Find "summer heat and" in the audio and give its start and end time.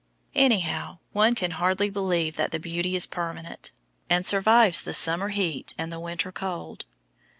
4.95-5.91